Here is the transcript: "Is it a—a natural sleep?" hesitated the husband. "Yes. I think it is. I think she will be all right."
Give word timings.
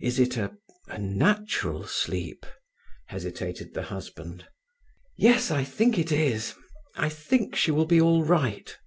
"Is 0.00 0.20
it 0.20 0.36
a—a 0.36 0.98
natural 1.00 1.84
sleep?" 1.88 2.46
hesitated 3.08 3.74
the 3.74 3.82
husband. 3.82 4.46
"Yes. 5.16 5.50
I 5.50 5.64
think 5.64 5.98
it 5.98 6.12
is. 6.12 6.54
I 6.94 7.08
think 7.08 7.56
she 7.56 7.72
will 7.72 7.84
be 7.86 8.00
all 8.00 8.22
right." 8.22 8.78